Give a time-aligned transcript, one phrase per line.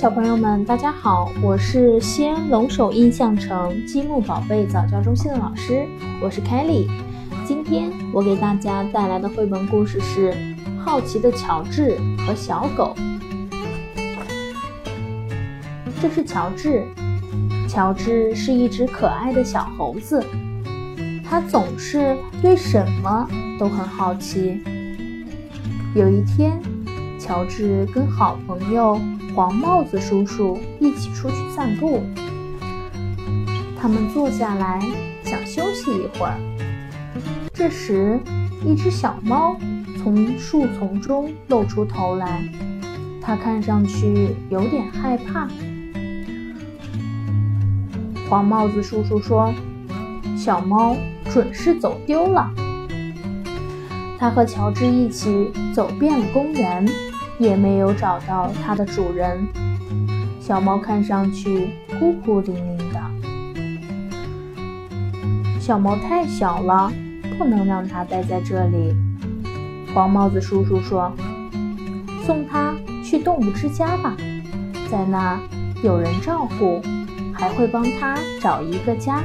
[0.00, 5.86] 小朋友们，大家好，我是西安龙首印象城积木宝贝早教中心的老师，
[6.22, 6.88] 我是 Kelly。
[7.44, 10.32] 今天我给大家带来的绘本故事是
[10.82, 12.96] 《好奇的乔治和小狗》。
[16.00, 16.82] 这是乔治，
[17.68, 20.24] 乔治是一只可爱的小猴子，
[21.22, 23.28] 它总是对什么
[23.58, 24.62] 都很好奇。
[25.94, 26.58] 有一天，
[27.18, 28.98] 乔治跟好朋友。
[29.34, 32.02] 黄帽子叔叔一起出去散步，
[33.80, 34.80] 他们坐下来
[35.22, 36.36] 想休息一会儿。
[37.52, 38.18] 这时，
[38.64, 39.56] 一只小猫
[40.02, 42.42] 从树丛中露出头来，
[43.22, 45.48] 它看上去有点害怕。
[48.28, 49.52] 黄帽子叔叔说
[50.36, 50.96] ：“小猫
[51.30, 52.50] 准是走丢了。”
[54.18, 56.86] 他和乔治一起走遍了公园。
[57.40, 59.48] 也没有找到它的主人。
[60.38, 63.00] 小猫看上去孤孤零零的。
[65.58, 66.92] 小猫太小了，
[67.38, 68.94] 不能让它待在这里。
[69.94, 71.10] 黄帽子叔叔说
[72.26, 74.14] ：“送它去动物之家吧，
[74.90, 75.40] 在那
[75.82, 76.82] 有人照顾，
[77.32, 79.22] 还会帮它找一个家。”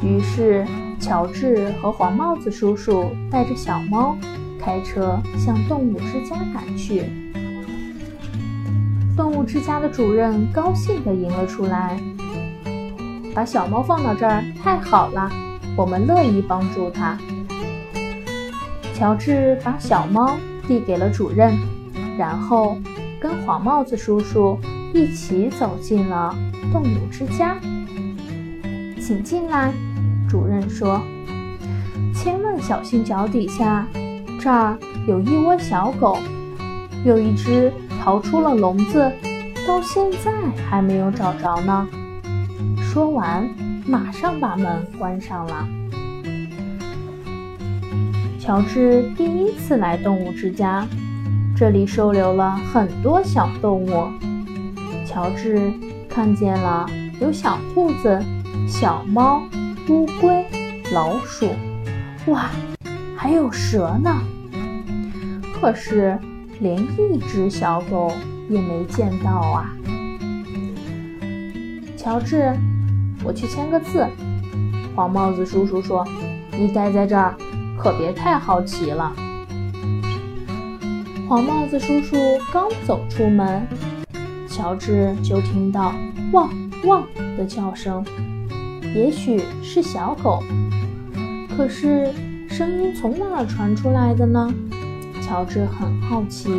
[0.00, 0.64] 于是，
[1.00, 4.16] 乔治和黄帽子叔叔带着小猫。
[4.62, 7.04] 开车向动物之家赶去。
[9.16, 12.00] 动物之家的主任高兴地迎了出来，
[13.34, 15.30] 把小猫放到这儿太好了，
[15.76, 17.18] 我们乐意帮助它。
[18.94, 21.58] 乔治把小猫递给了主任，
[22.16, 22.78] 然后
[23.20, 24.58] 跟黄帽子叔叔
[24.94, 26.34] 一起走进了
[26.72, 27.56] 动物之家。
[28.98, 29.72] 请进来，
[30.28, 31.02] 主任说，
[32.14, 33.86] 千万小心脚底下。
[34.42, 34.76] 这儿
[35.06, 36.18] 有一窝小狗，
[37.04, 39.12] 有一只逃出了笼子，
[39.68, 40.32] 到现在
[40.68, 41.86] 还没有找着呢。
[42.82, 43.48] 说完，
[43.86, 45.68] 马上把门关上了。
[48.40, 50.84] 乔治第一次来动物之家，
[51.56, 54.08] 这里收留了很多小动物。
[55.06, 55.72] 乔治
[56.08, 56.84] 看见了
[57.20, 58.20] 有小兔子、
[58.66, 59.40] 小猫、
[59.88, 60.44] 乌龟、
[60.92, 61.48] 老鼠，
[62.26, 62.50] 哇！
[63.14, 64.20] 还有蛇呢，
[65.62, 66.18] 可是
[66.58, 68.10] 连一只小狗
[68.50, 69.72] 也没见到啊！
[71.96, 72.52] 乔治，
[73.22, 74.04] 我去签个字。
[74.96, 76.04] 黄帽子叔叔说
[76.50, 77.36] ：“你待在这儿，
[77.78, 79.12] 可别太好奇了。”
[81.30, 82.16] 黄帽子叔叔
[82.52, 83.64] 刚走出门，
[84.48, 85.94] 乔治就听到
[86.34, 86.50] “汪
[86.86, 87.06] 汪”
[87.38, 88.04] 的叫声，
[88.96, 90.42] 也许是小狗，
[91.56, 92.10] 可是。
[92.48, 94.52] 声音从哪儿传出来的呢？
[95.22, 96.50] 乔治很好奇，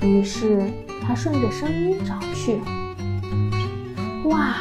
[0.00, 0.62] 于是
[1.02, 2.60] 他顺着声音找去。
[4.24, 4.54] 哇，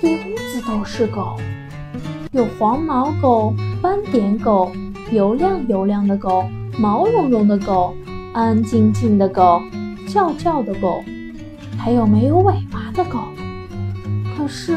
[0.00, 1.36] 一屋子都是狗，
[2.32, 4.72] 有黄毛狗、斑点狗、
[5.12, 7.94] 油亮油亮的狗、毛茸茸的狗、
[8.32, 9.62] 安安静静的狗、
[10.08, 11.04] 叫叫的狗，
[11.78, 13.20] 还有没有尾巴的狗。
[14.36, 14.76] 可是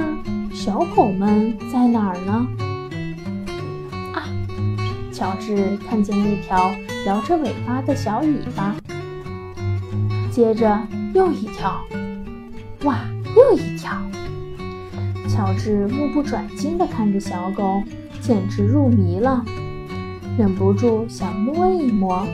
[0.54, 2.48] 小狗们在哪儿呢？
[5.12, 6.72] 乔治看见一条
[7.06, 8.76] 摇着尾巴的小尾巴，
[10.30, 10.80] 接着
[11.14, 11.80] 又一条，
[12.84, 13.00] 哇，
[13.36, 13.92] 又一条！
[15.28, 17.82] 乔治目不转睛地看着小狗，
[18.20, 19.44] 简直入迷了，
[20.38, 22.28] 忍不住想摸一摸。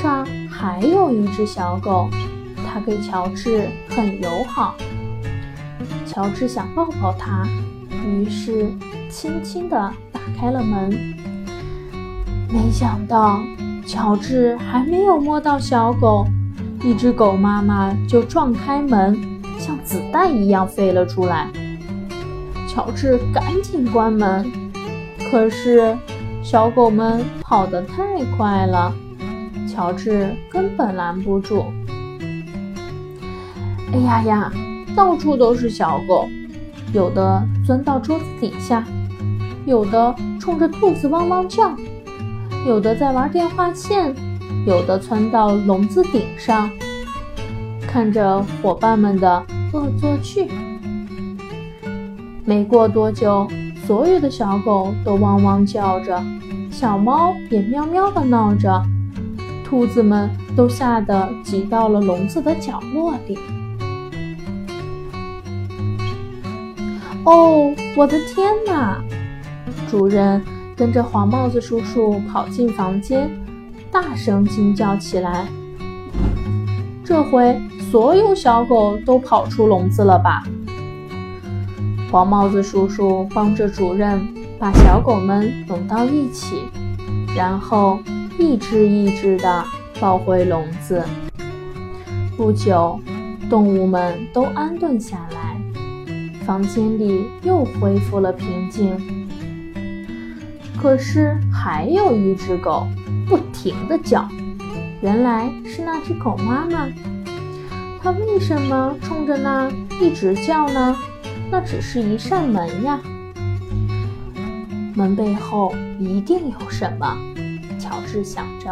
[0.00, 2.08] 这儿还有一只小狗，
[2.66, 4.74] 它对乔治很友好。
[6.06, 7.46] 乔治想抱抱它，
[8.06, 8.72] 于是
[9.10, 9.76] 轻轻地
[10.10, 10.20] 打。
[10.36, 10.90] 开了门，
[12.54, 13.40] 没想到
[13.84, 16.24] 乔治还没有摸到小狗，
[16.84, 19.18] 一只狗妈妈就撞开门，
[19.58, 21.50] 像子弹一样飞了出来。
[22.68, 24.48] 乔治赶紧关门，
[25.28, 25.98] 可是
[26.44, 28.94] 小狗们跑得太快了，
[29.66, 31.64] 乔治根本拦不住。
[33.92, 34.52] 哎呀呀，
[34.94, 36.28] 到处都是小狗，
[36.92, 38.84] 有的钻到桌子底下。
[39.66, 41.74] 有的冲着兔子汪汪叫，
[42.66, 44.14] 有的在玩电话线，
[44.66, 46.70] 有的窜到笼子顶上，
[47.86, 49.44] 看着伙伴们的
[49.74, 50.50] 恶作剧。
[52.42, 53.46] 没过多久，
[53.86, 56.22] 所有的小狗都汪汪叫着，
[56.70, 58.82] 小猫也喵喵地闹着，
[59.62, 63.38] 兔子们都吓得挤到了笼子的角落里。
[67.24, 69.02] 哦，我的天哪！
[69.90, 70.42] 主人
[70.76, 73.30] 跟着黄帽子叔叔跑进房间，
[73.92, 75.46] 大声惊叫起来
[77.04, 77.60] ：“这回
[77.90, 80.42] 所有小狗都跑出笼子了吧？
[82.10, 84.26] 黄帽子叔叔帮着主任
[84.58, 86.62] 把小狗们拢到一起，
[87.36, 88.00] 然后
[88.38, 89.64] 一只一只地
[90.00, 91.04] 抱回笼子。
[92.36, 92.98] 不久，
[93.48, 95.56] 动物们都安顿下来，
[96.44, 99.23] 房间里又恢复了平静。
[100.84, 102.86] 可是，还有一只狗
[103.26, 104.28] 不停地叫。
[105.00, 106.86] 原来是那只狗妈妈，
[108.02, 110.94] 它为什么冲着那一直叫呢？
[111.50, 113.00] 那只是一扇门呀，
[114.94, 117.16] 门背后一定有什么。
[117.78, 118.70] 乔治想着，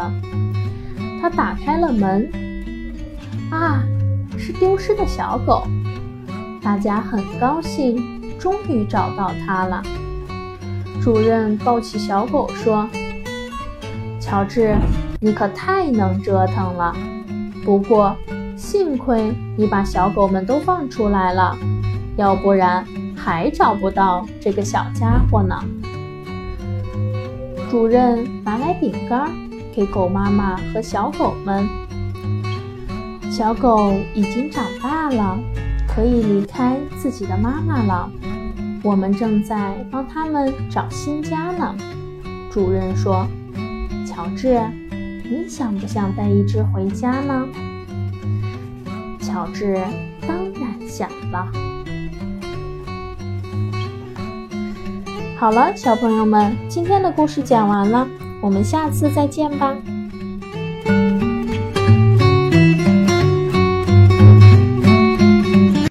[1.19, 2.31] 他打开了门。
[3.49, 3.83] 啊，
[4.37, 5.63] 是丢失的小狗！
[6.61, 9.81] 大家很高兴，终于找到它了。
[11.01, 12.87] 主任抱起小狗说
[14.19, 14.75] ：“乔治。”
[15.23, 16.93] 你可太能折腾了，
[17.63, 18.13] 不过
[18.57, 21.57] 幸亏你把小狗们都放出来了，
[22.17, 22.85] 要不然
[23.15, 25.63] 还找不到这个小家伙呢。
[27.71, 29.31] 主任拿来饼干
[29.73, 31.65] 给狗妈妈和小狗们。
[33.31, 35.39] 小狗已经长大了，
[35.87, 38.11] 可以离开自己的妈妈了。
[38.83, 41.75] 我们正在帮它们找新家呢。
[42.51, 43.25] 主任说
[44.05, 44.61] ：“乔治。”
[45.25, 47.47] 你想不想带一只回家呢？
[49.19, 49.81] 乔治
[50.27, 51.47] 当然想了。
[55.39, 58.05] 好了，小朋友们，今天的故事讲完了，
[58.41, 59.73] 我们下次再见吧。